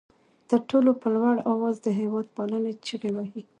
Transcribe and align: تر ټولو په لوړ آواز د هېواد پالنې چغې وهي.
تر 0.49 0.59
ټولو 0.69 0.91
په 1.01 1.07
لوړ 1.15 1.35
آواز 1.53 1.75
د 1.81 1.87
هېواد 1.99 2.27
پالنې 2.35 2.73
چغې 2.85 3.11
وهي. 3.13 3.41